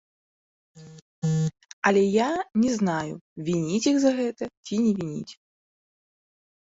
[1.89, 2.29] Але я
[2.63, 3.13] не знаю,
[3.51, 5.33] вініць іх за гэта ці не вініць.